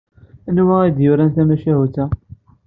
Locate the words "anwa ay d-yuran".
0.49-1.31